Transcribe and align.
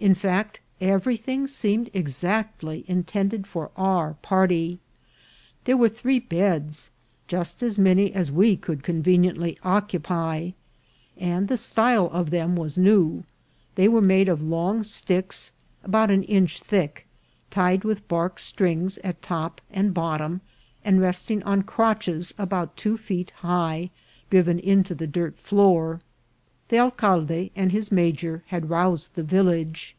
In 0.00 0.14
fact, 0.14 0.60
everything 0.80 1.48
seemed 1.48 1.90
exactly 1.92 2.84
intended 2.86 3.48
for 3.48 3.72
our 3.76 4.14
party; 4.22 4.78
there 5.64 5.76
were 5.76 5.88
three 5.88 6.20
beds, 6.20 6.92
just 7.26 7.64
as 7.64 7.80
many 7.80 8.12
as 8.12 8.30
we 8.30 8.54
could 8.54 8.84
conveniently 8.84 9.58
occupy; 9.64 10.50
and 11.16 11.48
the 11.48 11.56
style 11.56 12.06
of 12.12 12.30
them 12.30 12.54
was 12.54 12.78
new: 12.78 13.24
they 13.74 13.88
were 13.88 14.00
made 14.00 14.28
of 14.28 14.40
long 14.40 14.84
sticks 14.84 15.50
about 15.82 16.12
an 16.12 16.22
inch 16.22 16.60
thick, 16.60 17.04
tied 17.50 17.82
with 17.82 18.06
bark 18.06 18.38
strings 18.38 18.98
at 18.98 19.20
top 19.20 19.60
and 19.68 19.94
bottom, 19.94 20.42
and 20.84 21.00
resting 21.00 21.42
on 21.42 21.62
crotches 21.62 22.32
about 22.38 22.76
two 22.76 22.96
feet 22.96 23.32
high, 23.38 23.90
driven 24.30 24.60
into 24.60 24.94
the 24.94 25.08
dirt 25.08 25.36
floor. 25.40 26.00
The 26.70 26.78
alcalde 26.78 27.50
and 27.56 27.72
his 27.72 27.90
major 27.90 28.42
had 28.48 28.68
roused 28.68 29.14
the 29.14 29.22
village. 29.22 29.96